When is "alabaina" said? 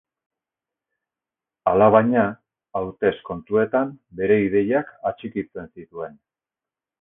1.71-2.23